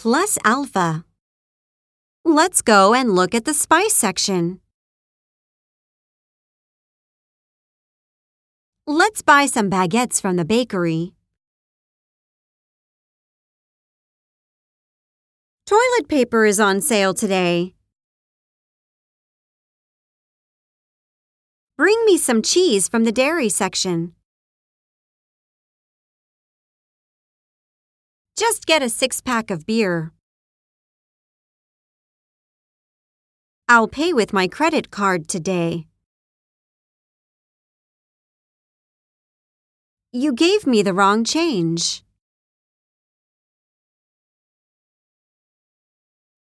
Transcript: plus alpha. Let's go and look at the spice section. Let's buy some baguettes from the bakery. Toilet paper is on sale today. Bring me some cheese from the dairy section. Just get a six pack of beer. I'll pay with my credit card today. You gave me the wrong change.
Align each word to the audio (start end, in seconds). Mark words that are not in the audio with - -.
plus 0.00 0.38
alpha. 0.46 1.04
Let's 2.24 2.62
go 2.62 2.94
and 2.94 3.14
look 3.14 3.34
at 3.34 3.44
the 3.44 3.52
spice 3.52 3.92
section. 3.92 4.60
Let's 8.86 9.20
buy 9.20 9.44
some 9.44 9.68
baguettes 9.68 10.18
from 10.18 10.36
the 10.36 10.46
bakery. 10.46 11.12
Toilet 15.66 16.08
paper 16.08 16.46
is 16.46 16.58
on 16.58 16.80
sale 16.80 17.12
today. 17.12 17.74
Bring 21.76 22.02
me 22.06 22.16
some 22.16 22.40
cheese 22.40 22.88
from 22.88 23.04
the 23.04 23.12
dairy 23.12 23.50
section. 23.50 24.14
Just 28.40 28.64
get 28.64 28.82
a 28.82 28.88
six 28.88 29.20
pack 29.20 29.50
of 29.50 29.66
beer. 29.66 30.12
I'll 33.68 33.86
pay 33.86 34.14
with 34.14 34.32
my 34.32 34.48
credit 34.48 34.90
card 34.90 35.28
today. 35.28 35.86
You 40.10 40.32
gave 40.32 40.66
me 40.66 40.80
the 40.82 40.94
wrong 40.94 41.22
change. 41.22 42.02